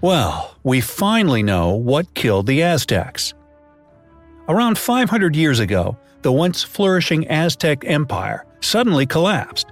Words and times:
Well, 0.00 0.56
we 0.62 0.80
finally 0.80 1.42
know 1.42 1.70
what 1.70 2.14
killed 2.14 2.46
the 2.46 2.62
Aztecs. 2.62 3.34
Around 4.48 4.78
500 4.78 5.34
years 5.34 5.58
ago, 5.58 5.96
the 6.22 6.30
once 6.30 6.62
flourishing 6.62 7.26
Aztec 7.26 7.84
Empire 7.84 8.46
suddenly 8.60 9.06
collapsed. 9.06 9.66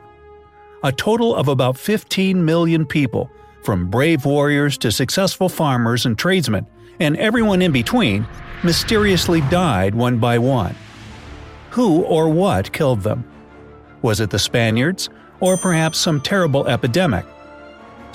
A 0.82 0.90
total 0.90 1.36
of 1.36 1.46
about 1.46 1.78
15 1.78 2.44
million 2.44 2.84
people, 2.84 3.30
from 3.62 3.88
brave 3.88 4.24
warriors 4.24 4.76
to 4.78 4.90
successful 4.90 5.48
farmers 5.48 6.06
and 6.06 6.18
tradesmen, 6.18 6.66
and 6.98 7.16
everyone 7.18 7.62
in 7.62 7.70
between, 7.70 8.26
mysteriously 8.64 9.42
died 9.42 9.94
one 9.94 10.18
by 10.18 10.38
one. 10.38 10.74
Who 11.70 12.02
or 12.02 12.28
what 12.28 12.72
killed 12.72 13.02
them? 13.02 13.24
Was 14.02 14.18
it 14.18 14.30
the 14.30 14.40
Spaniards, 14.40 15.08
or 15.38 15.56
perhaps 15.56 15.98
some 15.98 16.20
terrible 16.20 16.66
epidemic? 16.66 17.24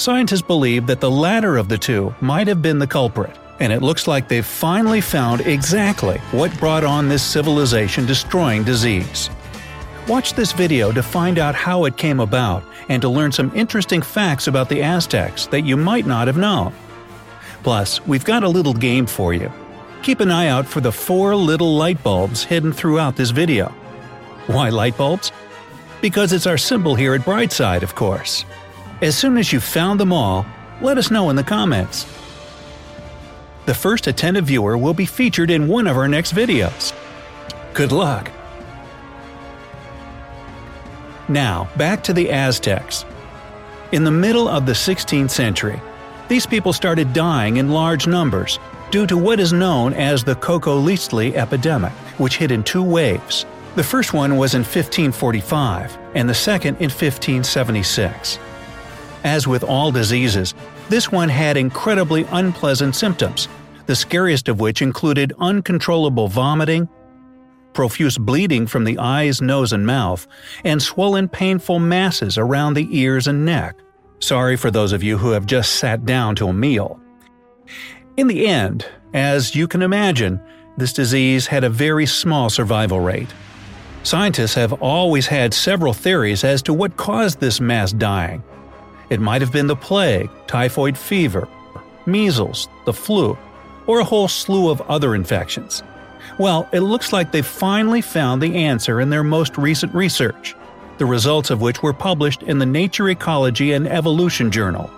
Scientists 0.01 0.41
believe 0.41 0.87
that 0.87 0.99
the 0.99 1.11
latter 1.11 1.57
of 1.57 1.69
the 1.69 1.77
two 1.77 2.11
might 2.21 2.47
have 2.47 2.59
been 2.59 2.79
the 2.79 2.87
culprit, 2.87 3.37
and 3.59 3.71
it 3.71 3.83
looks 3.83 4.07
like 4.07 4.27
they've 4.27 4.43
finally 4.43 4.99
found 4.99 5.41
exactly 5.41 6.17
what 6.31 6.57
brought 6.57 6.83
on 6.83 7.07
this 7.07 7.21
civilization 7.21 8.07
destroying 8.07 8.63
disease. 8.63 9.29
Watch 10.07 10.33
this 10.33 10.53
video 10.53 10.91
to 10.91 11.03
find 11.03 11.37
out 11.37 11.53
how 11.53 11.85
it 11.85 11.97
came 11.97 12.19
about 12.19 12.63
and 12.89 12.99
to 13.03 13.09
learn 13.09 13.31
some 13.31 13.55
interesting 13.55 14.01
facts 14.01 14.47
about 14.47 14.69
the 14.69 14.81
Aztecs 14.81 15.45
that 15.45 15.65
you 15.65 15.77
might 15.77 16.07
not 16.07 16.25
have 16.25 16.35
known. 16.35 16.73
Plus, 17.61 18.03
we've 18.07 18.25
got 18.25 18.43
a 18.43 18.49
little 18.49 18.73
game 18.73 19.05
for 19.05 19.35
you. 19.35 19.51
Keep 20.01 20.19
an 20.21 20.31
eye 20.31 20.47
out 20.47 20.65
for 20.65 20.81
the 20.81 20.91
four 20.91 21.35
little 21.35 21.75
light 21.75 22.01
bulbs 22.01 22.43
hidden 22.43 22.73
throughout 22.73 23.17
this 23.17 23.29
video. 23.29 23.67
Why 24.47 24.69
light 24.69 24.97
bulbs? 24.97 25.31
Because 26.01 26.33
it's 26.33 26.47
our 26.47 26.57
symbol 26.57 26.95
here 26.95 27.13
at 27.13 27.21
Brightside, 27.21 27.83
of 27.83 27.93
course. 27.93 28.45
As 29.01 29.17
soon 29.17 29.37
as 29.37 29.51
you've 29.51 29.63
found 29.63 29.99
them 29.99 30.13
all, 30.13 30.45
let 30.79 30.99
us 30.99 31.09
know 31.09 31.31
in 31.31 31.35
the 31.35 31.43
comments. 31.43 32.05
The 33.65 33.73
first 33.73 34.05
attentive 34.05 34.45
viewer 34.45 34.77
will 34.77 34.93
be 34.93 35.07
featured 35.07 35.49
in 35.49 35.67
one 35.67 35.87
of 35.87 35.97
our 35.97 36.07
next 36.07 36.35
videos. 36.35 36.93
Good 37.73 37.91
luck! 37.91 38.31
Now, 41.27 41.67
back 41.77 42.03
to 42.03 42.13
the 42.13 42.29
Aztecs. 42.29 43.05
In 43.91 44.03
the 44.03 44.11
middle 44.11 44.47
of 44.47 44.67
the 44.67 44.73
16th 44.73 45.31
century, 45.31 45.81
these 46.27 46.45
people 46.45 46.71
started 46.71 47.11
dying 47.11 47.57
in 47.57 47.71
large 47.71 48.05
numbers 48.05 48.59
due 48.91 49.07
to 49.07 49.17
what 49.17 49.39
is 49.39 49.51
known 49.51 49.93
as 49.93 50.23
the 50.23 50.35
Cocoliztli 50.35 51.33
epidemic, 51.33 51.93
which 52.19 52.37
hit 52.37 52.51
in 52.51 52.63
two 52.63 52.83
waves. 52.83 53.45
The 53.75 53.83
first 53.83 54.13
one 54.13 54.37
was 54.37 54.53
in 54.53 54.61
1545, 54.61 55.97
and 56.13 56.29
the 56.29 56.33
second 56.33 56.75
in 56.75 56.89
1576. 56.89 58.37
As 59.23 59.47
with 59.47 59.63
all 59.63 59.91
diseases, 59.91 60.53
this 60.89 61.11
one 61.11 61.29
had 61.29 61.57
incredibly 61.57 62.25
unpleasant 62.31 62.95
symptoms, 62.95 63.47
the 63.85 63.95
scariest 63.95 64.49
of 64.49 64.59
which 64.59 64.81
included 64.81 65.33
uncontrollable 65.39 66.27
vomiting, 66.27 66.89
profuse 67.73 68.17
bleeding 68.17 68.67
from 68.67 68.83
the 68.83 68.97
eyes, 68.97 69.41
nose, 69.41 69.73
and 69.73 69.85
mouth, 69.85 70.27
and 70.63 70.81
swollen 70.81 71.27
painful 71.27 71.79
masses 71.79 72.37
around 72.37 72.73
the 72.73 72.87
ears 72.91 73.27
and 73.27 73.45
neck. 73.45 73.77
Sorry 74.19 74.55
for 74.55 74.71
those 74.71 74.91
of 74.91 75.03
you 75.03 75.17
who 75.17 75.31
have 75.31 75.45
just 75.45 75.75
sat 75.75 76.05
down 76.05 76.35
to 76.35 76.47
a 76.47 76.53
meal. 76.53 76.99
In 78.17 78.27
the 78.27 78.47
end, 78.47 78.85
as 79.13 79.55
you 79.55 79.67
can 79.67 79.81
imagine, 79.81 80.41
this 80.77 80.93
disease 80.93 81.47
had 81.47 81.63
a 81.63 81.69
very 81.69 82.05
small 82.05 82.49
survival 82.49 82.99
rate. 82.99 83.33
Scientists 84.03 84.55
have 84.55 84.73
always 84.73 85.27
had 85.27 85.53
several 85.53 85.93
theories 85.93 86.43
as 86.43 86.61
to 86.63 86.73
what 86.73 86.97
caused 86.97 87.39
this 87.39 87.61
mass 87.61 87.91
dying. 87.91 88.43
It 89.11 89.19
might 89.19 89.41
have 89.41 89.51
been 89.51 89.67
the 89.67 89.75
plague, 89.75 90.29
typhoid 90.47 90.97
fever, 90.97 91.45
measles, 92.05 92.69
the 92.85 92.93
flu, 92.93 93.37
or 93.85 93.99
a 93.99 94.05
whole 94.05 94.29
slew 94.29 94.69
of 94.69 94.79
other 94.89 95.15
infections. 95.15 95.83
Well, 96.37 96.69
it 96.71 96.79
looks 96.79 97.11
like 97.11 97.33
they 97.33 97.41
finally 97.41 97.99
found 97.99 98.41
the 98.41 98.55
answer 98.55 99.01
in 99.01 99.09
their 99.09 99.21
most 99.21 99.57
recent 99.57 99.93
research, 99.93 100.55
the 100.97 101.05
results 101.05 101.49
of 101.49 101.59
which 101.59 101.83
were 101.83 101.91
published 101.91 102.43
in 102.43 102.57
the 102.57 102.65
Nature 102.65 103.09
Ecology 103.09 103.73
and 103.73 103.85
Evolution 103.85 104.49
Journal. 104.49 104.89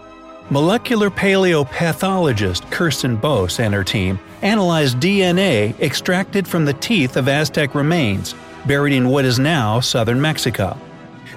Molecular 0.51 1.09
paleopathologist 1.09 2.69
Kirsten 2.69 3.15
Bos 3.15 3.59
and 3.59 3.73
her 3.73 3.83
team 3.83 4.19
analyzed 4.43 4.97
DNA 4.97 5.79
extracted 5.79 6.47
from 6.47 6.65
the 6.65 6.73
teeth 6.73 7.17
of 7.17 7.27
Aztec 7.27 7.73
remains 7.73 8.35
buried 8.67 8.93
in 8.93 9.09
what 9.09 9.25
is 9.25 9.39
now 9.39 9.79
southern 9.79 10.21
Mexico. 10.21 10.77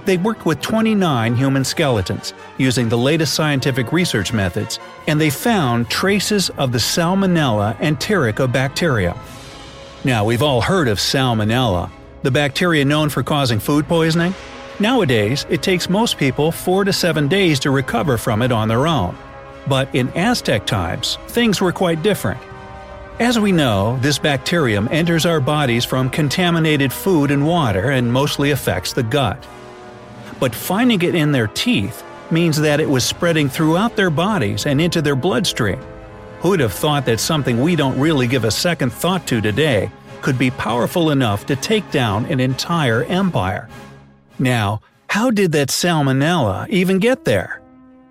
They 0.06 0.18
worked 0.18 0.46
with 0.46 0.60
29 0.60 1.34
human 1.34 1.64
skeletons, 1.64 2.32
using 2.58 2.88
the 2.88 2.96
latest 2.96 3.34
scientific 3.34 3.90
research 3.90 4.32
methods, 4.32 4.78
and 5.08 5.20
they 5.20 5.30
found 5.30 5.90
traces 5.90 6.48
of 6.50 6.70
the 6.70 6.78
Salmonella 6.78 7.76
enterococci. 7.78 9.18
Now, 10.04 10.24
we've 10.24 10.42
all 10.42 10.60
heard 10.60 10.86
of 10.86 10.98
Salmonella, 10.98 11.90
the 12.22 12.30
bacteria 12.30 12.84
known 12.84 13.08
for 13.08 13.24
causing 13.24 13.58
food 13.58 13.88
poisoning. 13.88 14.32
Nowadays, 14.78 15.44
it 15.50 15.60
takes 15.60 15.90
most 15.90 16.18
people 16.18 16.52
4 16.52 16.84
to 16.84 16.92
7 16.92 17.26
days 17.26 17.58
to 17.60 17.72
recover 17.72 18.16
from 18.16 18.42
it 18.42 18.52
on 18.52 18.68
their 18.68 18.86
own. 18.86 19.18
But 19.66 19.92
in 19.92 20.08
Aztec 20.10 20.66
times, 20.66 21.18
things 21.26 21.60
were 21.60 21.72
quite 21.72 22.04
different. 22.04 22.40
As 23.18 23.40
we 23.40 23.50
know, 23.50 23.98
this 24.02 24.20
bacterium 24.20 24.88
enters 24.92 25.26
our 25.26 25.40
bodies 25.40 25.84
from 25.84 26.10
contaminated 26.10 26.92
food 26.92 27.32
and 27.32 27.44
water 27.44 27.90
and 27.90 28.12
mostly 28.12 28.52
affects 28.52 28.92
the 28.92 29.02
gut 29.02 29.44
but 30.40 30.54
finding 30.54 31.02
it 31.02 31.14
in 31.14 31.32
their 31.32 31.46
teeth 31.48 32.02
means 32.30 32.56
that 32.60 32.80
it 32.80 32.88
was 32.88 33.04
spreading 33.04 33.48
throughout 33.48 33.96
their 33.96 34.10
bodies 34.10 34.66
and 34.66 34.80
into 34.80 35.00
their 35.00 35.16
bloodstream. 35.16 35.80
Who'd 36.40 36.60
have 36.60 36.72
thought 36.72 37.06
that 37.06 37.20
something 37.20 37.60
we 37.60 37.76
don't 37.76 37.98
really 37.98 38.26
give 38.26 38.44
a 38.44 38.50
second 38.50 38.92
thought 38.92 39.26
to 39.28 39.40
today 39.40 39.90
could 40.22 40.38
be 40.38 40.50
powerful 40.50 41.10
enough 41.10 41.46
to 41.46 41.56
take 41.56 41.90
down 41.90 42.26
an 42.26 42.40
entire 42.40 43.04
empire? 43.04 43.68
Now, 44.38 44.80
how 45.08 45.30
did 45.30 45.52
that 45.52 45.68
salmonella 45.68 46.68
even 46.68 46.98
get 46.98 47.24
there? 47.24 47.62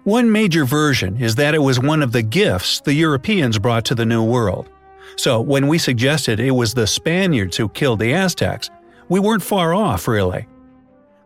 One 0.06 0.32
major 0.32 0.66
version 0.66 1.18
is 1.22 1.36
that 1.36 1.56
it 1.56 1.60
was 1.60 1.80
one 1.80 2.02
of 2.02 2.12
the 2.12 2.22
gifts 2.22 2.80
the 2.82 2.94
Europeans 2.94 3.60
brought 3.60 3.86
to 3.86 3.96
the 3.96 4.06
New 4.06 4.24
World. 4.24 4.70
So, 5.18 5.42
when 5.42 5.68
we 5.68 5.78
suggested 5.78 6.40
it 6.40 6.52
was 6.52 6.74
the 6.74 6.88
Spaniards 6.88 7.58
who 7.58 7.70
killed 7.70 8.00
the 8.00 8.14
Aztecs, 8.14 8.70
we 9.08 9.20
weren't 9.20 9.44
far 9.44 9.74
off, 9.74 10.08
really. 10.08 10.48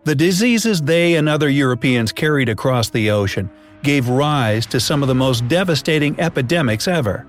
The 0.05 0.15
diseases 0.15 0.81
they 0.81 1.15
and 1.15 1.27
other 1.27 1.49
Europeans 1.49 2.11
carried 2.11 2.49
across 2.49 2.89
the 2.89 3.11
ocean 3.11 3.49
gave 3.83 4.07
rise 4.07 4.65
to 4.67 4.79
some 4.79 5.01
of 5.01 5.07
the 5.07 5.15
most 5.15 5.47
devastating 5.47 6.19
epidemics 6.19 6.87
ever. 6.87 7.25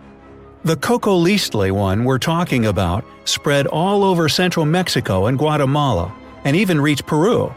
The 0.65 0.77
Cocoliztli 0.77 1.73
one 1.73 2.05
we're 2.05 2.19
talking 2.19 2.67
about 2.67 3.05
spread 3.25 3.67
all 3.67 4.05
over 4.05 4.29
central 4.29 4.67
Mexico 4.67 5.27
and 5.27 5.39
Guatemala, 5.39 6.15
and 6.45 6.55
even 6.55 6.81
reached 6.81 7.07
Peru. 7.07 7.53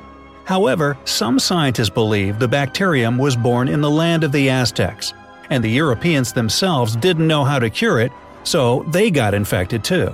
However, 0.45 0.97
some 1.05 1.39
scientists 1.39 1.89
believe 1.89 2.39
the 2.39 2.47
bacterium 2.47 3.17
was 3.17 3.35
born 3.35 3.67
in 3.67 3.81
the 3.81 3.89
land 3.89 4.23
of 4.23 4.31
the 4.31 4.49
Aztecs, 4.49 5.13
and 5.49 5.63
the 5.63 5.69
Europeans 5.69 6.33
themselves 6.33 6.95
didn't 6.95 7.27
know 7.27 7.43
how 7.43 7.59
to 7.59 7.69
cure 7.69 7.99
it, 7.99 8.11
so 8.43 8.83
they 8.89 9.11
got 9.11 9.33
infected 9.33 9.83
too. 9.83 10.13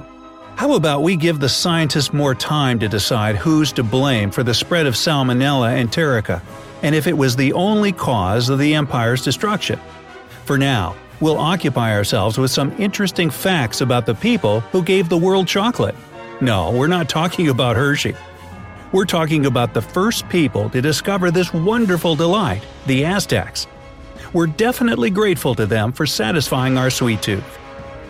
How 0.60 0.74
about 0.74 1.04
we 1.04 1.16
give 1.16 1.40
the 1.40 1.48
scientists 1.48 2.12
more 2.12 2.36
time 2.36 2.80
to 2.80 2.90
decide 2.90 3.38
who's 3.38 3.72
to 3.72 3.82
blame 3.82 4.30
for 4.30 4.44
the 4.44 4.54
spread 4.54 4.88
of 4.88 4.96
Salmonella 4.96 5.82
enterica, 5.82 6.42
and 6.84 6.94
if 6.94 7.08
it 7.08 7.18
was 7.18 7.38
the 7.38 7.54
only 7.54 7.94
cause 7.94 8.50
of 8.50 8.60
the 8.60 8.76
empire's 8.76 9.24
destruction? 9.24 9.80
For 10.44 10.58
now, 10.58 10.98
we'll 11.22 11.38
occupy 11.38 11.96
ourselves 11.96 12.38
with 12.38 12.52
some 12.52 12.74
interesting 12.78 13.30
facts 13.30 13.80
about 13.80 14.06
the 14.06 14.16
people 14.16 14.60
who 14.74 14.84
gave 14.84 15.08
the 15.08 15.18
world 15.18 15.48
chocolate. 15.48 15.96
No, 16.42 16.72
we're 16.72 16.88
not 16.88 17.08
talking 17.08 17.48
about 17.48 17.78
Hershey. 17.78 18.18
We're 18.92 19.06
talking 19.06 19.46
about 19.46 19.74
the 19.74 19.82
first 19.82 20.28
people 20.28 20.70
to 20.72 20.82
discover 20.82 21.32
this 21.32 21.54
wonderful 21.54 22.18
delight, 22.18 22.66
the 22.86 23.06
Aztecs. 23.06 23.66
We're 24.34 24.48
definitely 24.48 25.10
grateful 25.10 25.56
to 25.56 25.66
them 25.66 25.94
for 25.94 26.06
satisfying 26.06 26.78
our 26.78 26.90
sweet 26.90 27.22
tooth. 27.22 27.58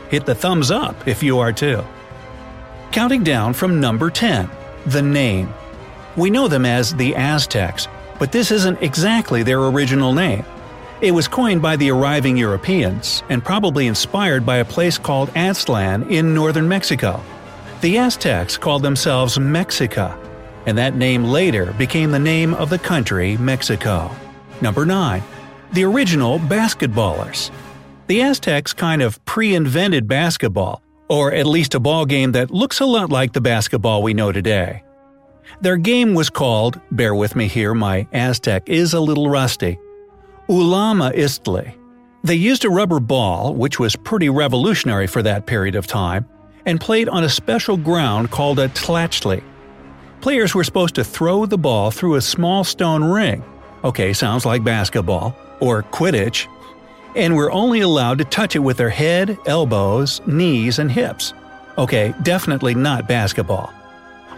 Hit 0.09 0.25
the 0.25 0.33
thumbs 0.33 0.71
up 0.71 1.07
if 1.07 1.21
you 1.21 1.37
are 1.37 1.53
too. 1.53 1.83
Counting 2.91 3.23
down 3.23 3.53
from 3.53 3.79
number 3.79 4.09
10, 4.09 4.49
the 4.87 5.01
name. 5.01 5.53
We 6.15 6.31
know 6.31 6.47
them 6.47 6.65
as 6.65 6.95
the 6.95 7.15
Aztecs, 7.15 7.87
but 8.17 8.31
this 8.31 8.49
isn't 8.49 8.81
exactly 8.81 9.43
their 9.43 9.63
original 9.67 10.11
name. 10.11 10.43
It 10.99 11.11
was 11.11 11.27
coined 11.27 11.61
by 11.61 11.75
the 11.75 11.91
arriving 11.91 12.35
Europeans 12.35 13.21
and 13.29 13.45
probably 13.45 13.85
inspired 13.85 14.43
by 14.43 14.57
a 14.57 14.65
place 14.65 14.97
called 14.97 15.29
Aztlan 15.35 16.09
in 16.09 16.33
northern 16.33 16.67
Mexico. 16.67 17.23
The 17.81 17.99
Aztecs 17.99 18.57
called 18.57 18.81
themselves 18.81 19.37
Mexica, 19.37 20.17
and 20.65 20.75
that 20.79 20.95
name 20.95 21.23
later 21.23 21.73
became 21.73 22.09
the 22.09 22.17
name 22.17 22.55
of 22.55 22.71
the 22.71 22.79
country 22.79 23.37
Mexico. 23.37 24.09
Number 24.61 24.85
9. 24.85 25.21
The 25.73 25.83
original 25.85 26.39
basketballers. 26.39 27.51
The 28.07 28.23
Aztecs 28.23 28.73
kind 28.73 29.03
of 29.03 29.23
pre 29.25 29.53
invented 29.53 30.07
basketball, 30.07 30.81
or 31.09 31.33
at 31.33 31.45
least 31.45 31.75
a 31.75 31.79
ball 31.79 32.05
game 32.05 32.31
that 32.31 32.51
looks 32.51 32.79
a 32.79 32.85
lot 32.85 33.09
like 33.09 33.33
the 33.33 33.41
basketball 33.41 34.01
we 34.01 34.13
know 34.13 34.31
today. 34.31 34.83
Their 35.61 35.77
game 35.77 36.13
was 36.13 36.29
called, 36.29 36.79
bear 36.91 37.13
with 37.13 37.35
me 37.35 37.47
here, 37.47 37.73
my 37.73 38.07
Aztec 38.13 38.69
is 38.69 38.93
a 38.93 38.99
little 38.99 39.29
rusty, 39.29 39.79
Ulama 40.47 41.11
Istli. 41.11 41.75
They 42.23 42.35
used 42.35 42.65
a 42.65 42.69
rubber 42.69 42.99
ball, 42.99 43.55
which 43.55 43.79
was 43.79 43.95
pretty 43.95 44.29
revolutionary 44.29 45.07
for 45.07 45.21
that 45.23 45.45
period 45.45 45.75
of 45.75 45.87
time, 45.87 46.27
and 46.65 46.79
played 46.79 47.09
on 47.09 47.23
a 47.23 47.29
special 47.29 47.77
ground 47.77 48.31
called 48.31 48.59
a 48.59 48.69
tlachtli. 48.69 49.43
Players 50.21 50.53
were 50.53 50.63
supposed 50.63 50.95
to 50.95 51.03
throw 51.03 51.45
the 51.45 51.57
ball 51.57 51.91
through 51.91 52.15
a 52.15 52.21
small 52.21 52.63
stone 52.63 53.03
ring. 53.03 53.43
Okay, 53.83 54.11
sounds 54.11 54.45
like 54.45 54.63
basketball, 54.63 55.35
or 55.61 55.83
Quidditch, 55.83 56.47
and 57.15 57.35
were 57.35 57.51
only 57.51 57.81
allowed 57.81 58.17
to 58.19 58.25
touch 58.25 58.55
it 58.55 58.59
with 58.59 58.77
their 58.77 58.89
head, 58.89 59.37
elbows, 59.45 60.21
knees, 60.25 60.79
and 60.79 60.91
hips. 60.91 61.33
Okay, 61.77 62.13
definitely 62.23 62.75
not 62.75 63.07
basketball. 63.07 63.73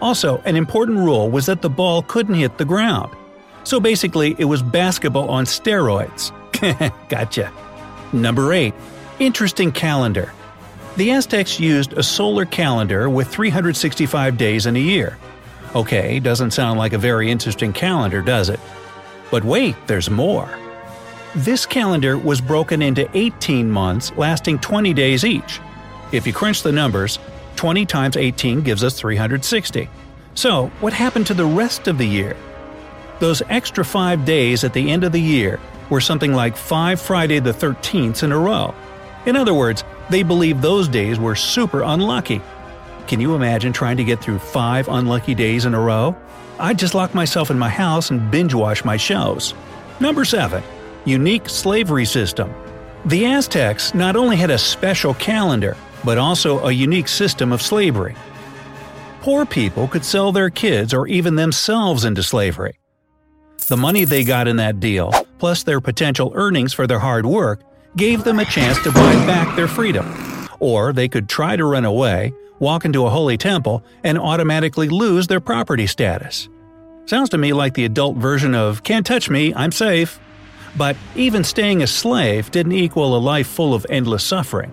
Also, 0.00 0.38
an 0.44 0.56
important 0.56 0.98
rule 0.98 1.30
was 1.30 1.46
that 1.46 1.62
the 1.62 1.70
ball 1.70 2.02
couldn't 2.02 2.34
hit 2.34 2.58
the 2.58 2.64
ground. 2.64 3.14
So 3.64 3.78
basically, 3.78 4.34
it 4.38 4.44
was 4.44 4.62
basketball 4.62 5.28
on 5.30 5.44
steroids. 5.44 6.32
gotcha. 7.08 7.52
Number 8.12 8.52
8. 8.52 8.74
Interesting 9.18 9.72
calendar. 9.72 10.32
The 10.96 11.12
Aztecs 11.12 11.58
used 11.58 11.94
a 11.94 12.02
solar 12.02 12.44
calendar 12.44 13.08
with 13.08 13.28
365 13.28 14.36
days 14.36 14.66
in 14.66 14.76
a 14.76 14.80
year. 14.80 15.18
Okay, 15.74 16.20
doesn't 16.20 16.50
sound 16.50 16.78
like 16.78 16.92
a 16.92 16.98
very 16.98 17.30
interesting 17.30 17.72
calendar, 17.72 18.20
does 18.20 18.50
it? 18.50 18.60
But 19.30 19.42
wait, 19.42 19.74
there's 19.86 20.10
more. 20.10 20.50
This 21.34 21.64
calendar 21.64 22.18
was 22.18 22.42
broken 22.42 22.82
into 22.82 23.08
18 23.16 23.70
months 23.70 24.12
lasting 24.18 24.58
20 24.58 24.92
days 24.92 25.24
each. 25.24 25.60
If 26.12 26.26
you 26.26 26.34
crunch 26.34 26.62
the 26.62 26.72
numbers, 26.72 27.18
20 27.56 27.86
times 27.86 28.18
18 28.18 28.60
gives 28.60 28.84
us 28.84 29.00
360. 29.00 29.88
So, 30.34 30.66
what 30.80 30.92
happened 30.92 31.26
to 31.28 31.34
the 31.34 31.46
rest 31.46 31.88
of 31.88 31.96
the 31.96 32.06
year? 32.06 32.36
Those 33.18 33.40
extra 33.48 33.82
five 33.82 34.26
days 34.26 34.62
at 34.62 34.74
the 34.74 34.90
end 34.90 35.04
of 35.04 35.12
the 35.12 35.20
year 35.22 35.58
were 35.88 36.02
something 36.02 36.34
like 36.34 36.54
five 36.54 37.00
Friday 37.00 37.38
the 37.38 37.52
13th 37.54 38.22
in 38.22 38.30
a 38.30 38.38
row. 38.38 38.74
In 39.24 39.34
other 39.34 39.54
words, 39.54 39.84
they 40.10 40.22
believed 40.22 40.60
those 40.60 40.86
days 40.86 41.18
were 41.18 41.34
super 41.34 41.80
unlucky. 41.80 42.42
Can 43.06 43.20
you 43.20 43.34
imagine 43.34 43.72
trying 43.72 43.96
to 43.96 44.04
get 44.04 44.20
through 44.20 44.38
five 44.38 44.86
unlucky 44.86 45.34
days 45.34 45.64
in 45.64 45.72
a 45.72 45.80
row? 45.80 46.14
I'd 46.58 46.78
just 46.78 46.94
lock 46.94 47.14
myself 47.14 47.50
in 47.50 47.58
my 47.58 47.70
house 47.70 48.10
and 48.10 48.30
binge 48.30 48.52
watch 48.52 48.84
my 48.84 48.98
shows. 48.98 49.54
Number 49.98 50.26
7 50.26 50.62
unique 51.04 51.48
slavery 51.48 52.04
system. 52.04 52.52
The 53.06 53.24
Aztecs 53.26 53.94
not 53.94 54.14
only 54.16 54.36
had 54.36 54.50
a 54.50 54.58
special 54.58 55.14
calendar, 55.14 55.76
but 56.04 56.18
also 56.18 56.64
a 56.66 56.72
unique 56.72 57.08
system 57.08 57.52
of 57.52 57.62
slavery. 57.62 58.14
Poor 59.20 59.44
people 59.44 59.88
could 59.88 60.04
sell 60.04 60.32
their 60.32 60.50
kids 60.50 60.92
or 60.92 61.06
even 61.06 61.36
themselves 61.36 62.04
into 62.04 62.22
slavery. 62.22 62.78
The 63.68 63.76
money 63.76 64.04
they 64.04 64.24
got 64.24 64.48
in 64.48 64.56
that 64.56 64.80
deal, 64.80 65.12
plus 65.38 65.62
their 65.62 65.80
potential 65.80 66.32
earnings 66.34 66.72
for 66.72 66.86
their 66.86 66.98
hard 66.98 67.24
work, 67.24 67.62
gave 67.96 68.24
them 68.24 68.40
a 68.40 68.44
chance 68.44 68.82
to 68.82 68.90
buy 68.90 69.14
back 69.26 69.54
their 69.54 69.68
freedom. 69.68 70.48
Or 70.58 70.92
they 70.92 71.08
could 71.08 71.28
try 71.28 71.56
to 71.56 71.64
run 71.64 71.84
away, 71.84 72.32
walk 72.58 72.84
into 72.84 73.06
a 73.06 73.10
holy 73.10 73.36
temple, 73.36 73.84
and 74.02 74.18
automatically 74.18 74.88
lose 74.88 75.26
their 75.26 75.40
property 75.40 75.86
status. 75.86 76.48
Sounds 77.06 77.28
to 77.30 77.38
me 77.38 77.52
like 77.52 77.74
the 77.74 77.84
adult 77.84 78.16
version 78.16 78.54
of 78.54 78.82
Can't 78.82 79.06
Touch 79.06 79.28
Me, 79.28 79.52
I'm 79.54 79.72
Safe. 79.72 80.18
But 80.76 80.96
even 81.14 81.44
staying 81.44 81.82
a 81.82 81.86
slave 81.86 82.50
didn't 82.50 82.72
equal 82.72 83.16
a 83.16 83.18
life 83.18 83.46
full 83.46 83.74
of 83.74 83.86
endless 83.90 84.24
suffering. 84.24 84.72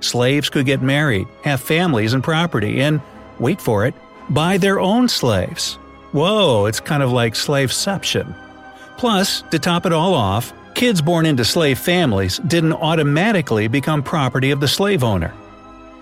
Slaves 0.00 0.50
could 0.50 0.66
get 0.66 0.82
married, 0.82 1.28
have 1.42 1.60
families 1.60 2.12
and 2.12 2.22
property, 2.22 2.80
and, 2.80 3.00
wait 3.38 3.60
for 3.60 3.86
it, 3.86 3.94
buy 4.28 4.58
their 4.58 4.80
own 4.80 5.08
slaves. 5.08 5.74
Whoa, 6.12 6.66
it's 6.66 6.80
kind 6.80 7.02
of 7.02 7.12
like 7.12 7.34
slaveception. 7.34 8.34
Plus, 8.96 9.42
to 9.50 9.58
top 9.58 9.86
it 9.86 9.92
all 9.92 10.14
off, 10.14 10.52
kids 10.74 11.00
born 11.00 11.26
into 11.26 11.44
slave 11.44 11.78
families 11.78 12.38
didn't 12.46 12.72
automatically 12.74 13.68
become 13.68 14.02
property 14.02 14.50
of 14.50 14.60
the 14.60 14.68
slave 14.68 15.04
owner. 15.04 15.32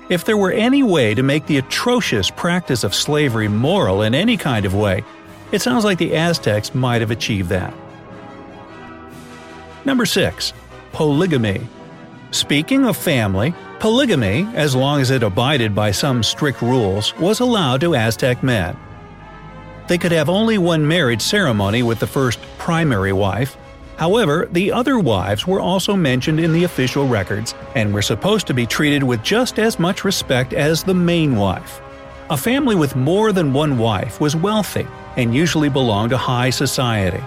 If 0.09 0.25
there 0.25 0.37
were 0.37 0.53
any 0.53 0.83
way 0.83 1.15
to 1.15 1.23
make 1.23 1.47
the 1.47 1.59
atrocious 1.59 2.31
practice 2.31 2.83
of 2.83 2.95
slavery 2.95 3.49
moral 3.49 4.03
in 4.03 4.15
any 4.15 4.37
kind 4.37 4.65
of 4.65 4.75
way, 4.75 5.05
it 5.53 5.61
sounds 5.61 5.85
like 5.85 5.99
the 5.99 6.17
Aztecs 6.17 6.75
might 6.75 7.03
have 7.03 7.11
achieved 7.11 7.51
that. 7.51 7.75
Number 9.85 10.07
6. 10.07 10.53
Polygamy. 10.93 11.67
Speaking 12.31 12.85
of 12.85 12.97
family, 12.97 13.55
polygamy, 13.79 14.47
as 14.55 14.75
long 14.75 15.01
as 15.01 15.11
it 15.11 15.23
abided 15.23 15.75
by 15.75 15.93
some 15.93 16.23
strict 16.23 16.61
rules, 16.61 17.17
was 17.19 17.41
allowed 17.41 17.81
to 17.81 17.95
Aztec 17.95 18.43
men. 18.43 18.77
They 19.87 19.97
could 19.97 20.13
have 20.13 20.29
only 20.29 20.59
one 20.59 20.87
marriage 20.87 21.23
ceremony 21.23 21.83
with 21.83 22.01
the 22.01 22.07
first 22.07 22.41
primary 22.59 23.13
wife. 23.13 23.57
However, 23.97 24.49
the 24.53 24.71
other 24.71 24.99
wives 24.99 25.47
were 25.47 25.61
also 25.61 25.97
mentioned 25.97 26.39
in 26.39 26.53
the 26.53 26.65
official 26.65 27.09
records 27.09 27.55
and 27.75 27.95
were 27.95 28.03
supposed 28.03 28.47
to 28.49 28.55
be 28.55 28.67
treated 28.67 29.03
with 29.03 29.23
just 29.23 29.59
as 29.59 29.79
much 29.79 30.05
respect 30.05 30.53
as 30.53 30.85
the 30.85 30.95
main 30.95 31.37
wife. 31.37 31.81
A 32.31 32.37
family 32.37 32.75
with 32.75 32.95
more 32.95 33.33
than 33.33 33.55
one 33.55 33.79
wife 33.79 34.21
was 34.21 34.37
wealthy 34.37 34.87
and 35.17 35.35
usually 35.35 35.71
belonged 35.71 36.11
to 36.11 36.19
high 36.19 36.51
society. 36.51 37.23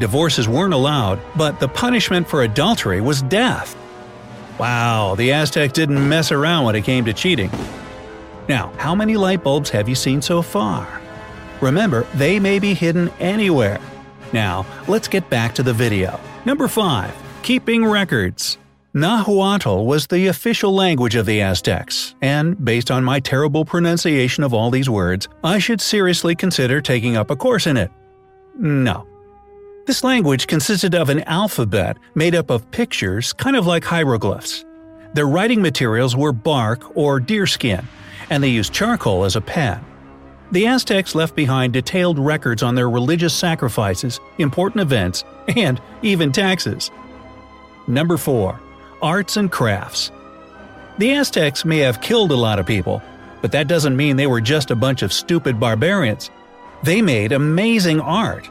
Divorces 0.00 0.48
weren't 0.48 0.74
allowed, 0.74 1.20
but 1.36 1.60
the 1.60 1.68
punishment 1.68 2.28
for 2.28 2.42
adultery 2.42 3.00
was 3.00 3.22
death. 3.22 3.76
Wow, 4.58 5.14
the 5.14 5.32
Aztecs 5.32 5.72
didn't 5.72 6.08
mess 6.08 6.32
around 6.32 6.64
when 6.64 6.76
it 6.76 6.84
came 6.84 7.04
to 7.04 7.12
cheating. 7.12 7.50
Now, 8.48 8.72
how 8.76 8.94
many 8.94 9.16
light 9.16 9.42
bulbs 9.42 9.70
have 9.70 9.88
you 9.88 9.94
seen 9.94 10.20
so 10.20 10.42
far? 10.42 11.00
Remember, 11.60 12.06
they 12.14 12.38
may 12.38 12.58
be 12.58 12.74
hidden 12.74 13.08
anywhere. 13.20 13.80
Now, 14.32 14.66
let's 14.88 15.08
get 15.08 15.28
back 15.30 15.54
to 15.54 15.62
the 15.62 15.72
video. 15.72 16.20
Number 16.44 16.68
5. 16.68 17.14
Keeping 17.42 17.84
Records 17.84 18.58
Nahuatl 18.96 19.86
was 19.86 20.06
the 20.06 20.28
official 20.28 20.72
language 20.72 21.16
of 21.16 21.26
the 21.26 21.40
Aztecs, 21.40 22.14
and 22.22 22.62
based 22.64 22.92
on 22.92 23.02
my 23.02 23.18
terrible 23.18 23.64
pronunciation 23.64 24.44
of 24.44 24.54
all 24.54 24.70
these 24.70 24.88
words, 24.88 25.26
I 25.42 25.58
should 25.58 25.80
seriously 25.80 26.36
consider 26.36 26.80
taking 26.80 27.16
up 27.16 27.30
a 27.30 27.36
course 27.36 27.66
in 27.66 27.76
it. 27.76 27.90
No, 28.56 29.04
this 29.86 30.04
language 30.04 30.46
consisted 30.46 30.94
of 30.94 31.10
an 31.10 31.20
alphabet 31.24 31.98
made 32.14 32.34
up 32.34 32.50
of 32.50 32.70
pictures, 32.70 33.32
kind 33.32 33.56
of 33.56 33.66
like 33.66 33.84
hieroglyphs. 33.84 34.64
Their 35.14 35.26
writing 35.26 35.62
materials 35.62 36.16
were 36.16 36.32
bark 36.32 36.96
or 36.96 37.20
deerskin, 37.20 37.86
and 38.30 38.42
they 38.42 38.48
used 38.48 38.72
charcoal 38.72 39.24
as 39.24 39.36
a 39.36 39.40
pen. 39.40 39.84
The 40.50 40.66
Aztecs 40.66 41.14
left 41.14 41.34
behind 41.34 41.72
detailed 41.72 42.18
records 42.18 42.62
on 42.62 42.74
their 42.74 42.88
religious 42.88 43.34
sacrifices, 43.34 44.20
important 44.38 44.82
events, 44.82 45.24
and 45.56 45.80
even 46.02 46.32
taxes. 46.32 46.90
Number 47.86 48.16
4. 48.16 48.58
Arts 49.02 49.36
and 49.36 49.50
Crafts 49.50 50.10
The 50.98 51.12
Aztecs 51.12 51.64
may 51.64 51.78
have 51.78 52.00
killed 52.00 52.32
a 52.32 52.36
lot 52.36 52.58
of 52.58 52.66
people, 52.66 53.02
but 53.42 53.52
that 53.52 53.68
doesn't 53.68 53.96
mean 53.96 54.16
they 54.16 54.26
were 54.26 54.40
just 54.40 54.70
a 54.70 54.76
bunch 54.76 55.02
of 55.02 55.12
stupid 55.12 55.60
barbarians. 55.60 56.30
They 56.82 57.02
made 57.02 57.32
amazing 57.32 58.00
art. 58.00 58.48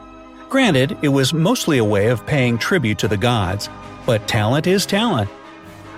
Granted, 0.54 0.96
it 1.02 1.08
was 1.08 1.34
mostly 1.34 1.78
a 1.78 1.84
way 1.84 2.10
of 2.10 2.24
paying 2.26 2.58
tribute 2.58 2.98
to 2.98 3.08
the 3.08 3.16
gods, 3.16 3.68
but 4.06 4.28
talent 4.28 4.68
is 4.68 4.86
talent. 4.86 5.28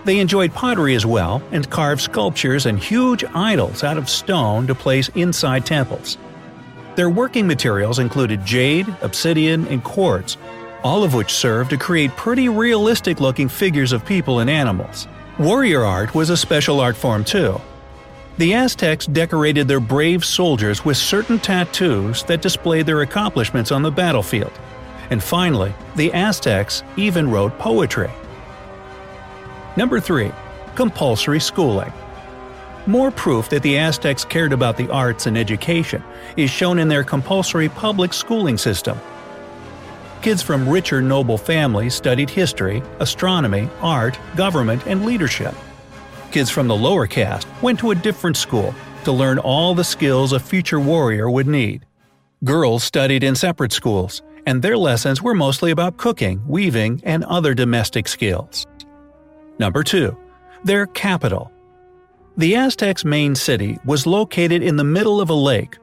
They 0.07 0.19
enjoyed 0.19 0.55
pottery 0.55 0.95
as 0.95 1.05
well 1.05 1.43
and 1.53 1.69
carved 1.69 2.01
sculptures 2.01 2.65
and 2.65 2.79
huge 2.79 3.23
idols 3.35 3.85
out 3.85 3.99
of 3.99 4.09
stone 4.09 4.67
to 4.69 4.75
place 4.75 5.11
inside 5.11 5.67
temples. 5.67 6.17
Their 6.95 7.11
working 7.11 7.47
materials 7.47 7.99
included 7.99 8.47
jade, 8.47 8.89
obsidian, 9.03 9.69
and 9.69 9.85
quartz, 9.85 10.39
all 10.83 11.05
of 11.05 11.13
which 11.13 11.35
served 11.35 11.69
to 11.69 11.77
create 11.77 12.17
pretty 12.17 12.49
realistic 12.49 13.21
looking 13.21 13.51
figures 13.51 13.93
of 13.93 14.07
people 14.07 14.39
and 14.39 14.49
animals. 14.49 15.07
Warrior 15.39 15.85
art 15.85 16.15
was 16.15 16.31
a 16.31 16.37
special 16.37 16.81
art 16.81 16.97
form 16.97 17.25
too. 17.25 17.61
The 18.38 18.52
Aztecs 18.52 19.07
decorated 19.07 19.66
their 19.66 19.81
brave 19.81 20.23
soldiers 20.23 20.85
with 20.85 20.99
certain 20.99 21.38
tattoos 21.38 22.23
that 22.25 22.43
displayed 22.43 22.85
their 22.85 23.00
accomplishments 23.00 23.73
on 23.73 23.81
the 23.81 23.90
battlefield. 23.90 24.52
And 25.09 25.23
finally, 25.23 25.73
the 25.95 26.12
Aztecs 26.12 26.83
even 26.99 27.31
wrote 27.31 27.59
poetry. 27.59 28.11
Number 29.75 30.00
3. 30.00 30.31
Compulsory 30.75 31.40
schooling. 31.40 31.90
More 32.87 33.11
proof 33.11 33.49
that 33.49 33.62
the 33.62 33.78
Aztecs 33.78 34.25
cared 34.25 34.52
about 34.52 34.76
the 34.76 34.90
arts 34.90 35.26
and 35.26 35.38
education 35.38 36.05
is 36.37 36.50
shown 36.50 36.78
in 36.78 36.88
their 36.88 37.05
compulsory 37.05 37.71
public 37.71 38.12
schooling 38.12 38.59
system. 38.59 38.99
Kids 40.21 40.43
from 40.43 40.69
richer 40.69 41.00
noble 41.00 41.38
families 41.38 41.95
studied 41.95 42.28
history, 42.28 42.83
astronomy, 43.00 43.71
art, 43.81 44.19
government, 44.37 44.87
and 44.87 45.07
leadership. 45.07 45.55
Kids 46.30 46.50
from 46.50 46.68
the 46.68 46.76
lower 46.76 47.06
caste 47.06 47.49
went 47.62 47.78
to 47.80 47.90
a 47.90 47.95
different 47.95 48.37
school 48.37 48.75
to 49.04 49.12
learn 49.12 49.38
all 49.38 49.75
the 49.75 49.85
skills 49.85 50.33
a 50.33 50.40
future 50.40 50.80
warrior 50.80 51.30
would 51.30 51.47
need. 51.47 51.87
Girls 52.45 52.85
studied 52.85 53.23
in 53.23 53.35
separate 53.35 53.73
schools, 53.73 54.23
and 54.47 54.61
their 54.61 54.76
lessons 54.76 55.23
were 55.23 55.35
mostly 55.35 55.71
about 55.71 55.97
cooking, 55.97 56.42
weaving, 56.47 57.00
and 57.04 57.25
other 57.25 57.54
domestic 57.54 58.09
skills. 58.09 58.66
Number 59.59 59.83
2. 59.83 60.16
Their 60.64 60.87
capital. 60.87 61.50
The 62.37 62.56
Aztecs' 62.56 63.04
main 63.04 63.35
city 63.35 63.78
was 63.85 64.06
located 64.06 64.62
in 64.62 64.76
the 64.76 64.85
middle 64.85 65.21
of 65.21 65.30
a 65.30 65.35
lake 65.35 65.78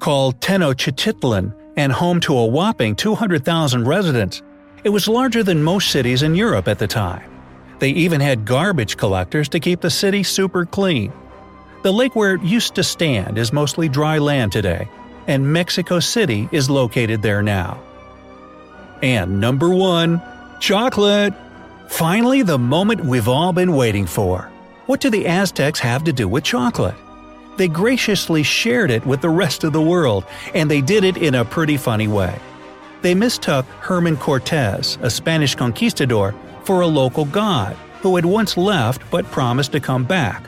called 0.00 0.40
Tenochtitlan 0.40 1.54
and 1.76 1.92
home 1.92 2.20
to 2.20 2.36
a 2.36 2.46
whopping 2.46 2.96
200,000 2.96 3.86
residents. 3.86 4.42
It 4.82 4.90
was 4.90 5.08
larger 5.08 5.42
than 5.42 5.62
most 5.62 5.90
cities 5.90 6.22
in 6.22 6.34
Europe 6.34 6.68
at 6.68 6.78
the 6.78 6.86
time. 6.86 7.33
They 7.84 7.90
even 7.90 8.22
had 8.22 8.46
garbage 8.46 8.96
collectors 8.96 9.50
to 9.50 9.60
keep 9.60 9.82
the 9.82 9.90
city 9.90 10.22
super 10.22 10.64
clean. 10.64 11.12
The 11.82 11.92
lake 11.92 12.16
where 12.16 12.36
it 12.36 12.42
used 12.42 12.76
to 12.76 12.82
stand 12.82 13.36
is 13.36 13.52
mostly 13.52 13.90
dry 13.90 14.16
land 14.16 14.52
today, 14.52 14.88
and 15.26 15.52
Mexico 15.52 16.00
City 16.00 16.48
is 16.50 16.70
located 16.70 17.20
there 17.20 17.42
now. 17.42 17.78
And 19.02 19.38
number 19.38 19.68
one, 19.68 20.22
chocolate! 20.60 21.34
Finally, 21.88 22.40
the 22.40 22.58
moment 22.58 23.04
we've 23.04 23.28
all 23.28 23.52
been 23.52 23.76
waiting 23.76 24.06
for. 24.06 24.50
What 24.86 25.02
do 25.02 25.10
the 25.10 25.26
Aztecs 25.26 25.80
have 25.80 26.04
to 26.04 26.12
do 26.14 26.26
with 26.26 26.42
chocolate? 26.42 26.96
They 27.58 27.68
graciously 27.68 28.44
shared 28.44 28.90
it 28.90 29.04
with 29.04 29.20
the 29.20 29.28
rest 29.28 29.62
of 29.62 29.74
the 29.74 29.82
world, 29.82 30.24
and 30.54 30.70
they 30.70 30.80
did 30.80 31.04
it 31.04 31.18
in 31.18 31.34
a 31.34 31.44
pretty 31.44 31.76
funny 31.76 32.08
way. 32.08 32.38
They 33.02 33.14
mistook 33.14 33.66
Hernan 33.80 34.16
Cortez, 34.16 34.96
a 35.02 35.10
Spanish 35.10 35.54
conquistador, 35.54 36.34
for 36.64 36.80
a 36.80 36.86
local 36.86 37.24
god 37.24 37.76
who 38.00 38.16
had 38.16 38.24
once 38.24 38.56
left 38.56 39.02
but 39.10 39.24
promised 39.30 39.72
to 39.72 39.80
come 39.80 40.04
back. 40.04 40.44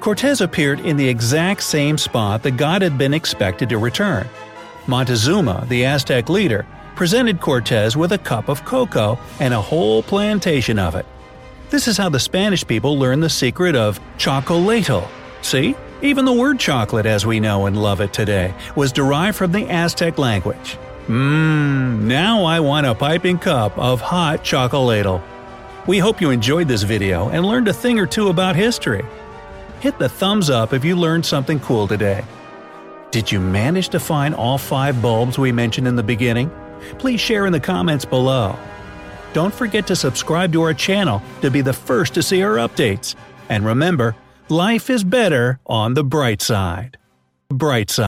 Cortez 0.00 0.40
appeared 0.40 0.80
in 0.80 0.96
the 0.96 1.08
exact 1.08 1.62
same 1.62 1.98
spot 1.98 2.42
the 2.42 2.50
god 2.50 2.82
had 2.82 2.96
been 2.96 3.14
expected 3.14 3.68
to 3.68 3.78
return. 3.78 4.26
Montezuma, 4.86 5.66
the 5.68 5.84
Aztec 5.84 6.28
leader, 6.28 6.66
presented 6.94 7.40
Cortez 7.40 7.96
with 7.96 8.12
a 8.12 8.18
cup 8.18 8.48
of 8.48 8.64
cocoa 8.64 9.18
and 9.38 9.52
a 9.52 9.60
whole 9.60 10.02
plantation 10.02 10.78
of 10.78 10.94
it. 10.94 11.06
This 11.70 11.86
is 11.86 11.96
how 11.96 12.08
the 12.08 12.18
Spanish 12.18 12.66
people 12.66 12.98
learned 12.98 13.22
the 13.22 13.28
secret 13.28 13.76
of 13.76 14.00
chocolatl. 14.16 15.06
See? 15.42 15.76
Even 16.00 16.24
the 16.24 16.32
word 16.32 16.60
chocolate 16.60 17.06
as 17.06 17.26
we 17.26 17.40
know 17.40 17.66
and 17.66 17.80
love 17.80 18.00
it 18.00 18.12
today 18.12 18.54
was 18.76 18.92
derived 18.92 19.36
from 19.36 19.52
the 19.52 19.68
Aztec 19.68 20.16
language. 20.16 20.78
Mmm, 21.08 22.02
now 22.02 22.44
I 22.44 22.60
want 22.60 22.86
a 22.86 22.94
piping 22.94 23.38
cup 23.38 23.76
of 23.76 24.00
hot 24.00 24.44
chocolatl. 24.44 25.22
We 25.88 25.98
hope 25.98 26.20
you 26.20 26.28
enjoyed 26.28 26.68
this 26.68 26.82
video 26.82 27.30
and 27.30 27.46
learned 27.46 27.66
a 27.66 27.72
thing 27.72 27.98
or 27.98 28.04
two 28.04 28.28
about 28.28 28.54
history. 28.54 29.02
Hit 29.80 29.98
the 29.98 30.06
thumbs 30.06 30.50
up 30.50 30.74
if 30.74 30.84
you 30.84 30.94
learned 30.94 31.24
something 31.24 31.58
cool 31.60 31.88
today. 31.88 32.26
Did 33.10 33.32
you 33.32 33.40
manage 33.40 33.88
to 33.88 33.98
find 33.98 34.34
all 34.34 34.58
five 34.58 35.00
bulbs 35.00 35.38
we 35.38 35.50
mentioned 35.50 35.88
in 35.88 35.96
the 35.96 36.02
beginning? 36.02 36.50
Please 36.98 37.22
share 37.22 37.46
in 37.46 37.54
the 37.54 37.58
comments 37.58 38.04
below. 38.04 38.54
Don't 39.32 39.54
forget 39.54 39.86
to 39.86 39.96
subscribe 39.96 40.52
to 40.52 40.60
our 40.60 40.74
channel 40.74 41.22
to 41.40 41.50
be 41.50 41.62
the 41.62 41.72
first 41.72 42.12
to 42.14 42.22
see 42.22 42.42
our 42.42 42.56
updates. 42.56 43.14
And 43.48 43.64
remember, 43.64 44.14
life 44.50 44.90
is 44.90 45.02
better 45.02 45.58
on 45.64 45.94
the 45.94 46.04
bright 46.04 46.42
side. 46.42 46.98
Bright 47.48 47.88
side. 47.88 48.06